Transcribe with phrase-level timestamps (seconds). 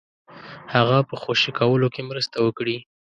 [0.73, 2.77] هغه په خوشي کولو کې مرسته وکړي.